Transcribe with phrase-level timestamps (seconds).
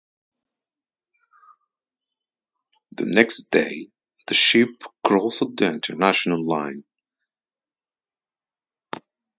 [2.93, 3.89] The next day
[4.25, 4.69] the ship
[5.05, 6.83] crossed the International Date Line.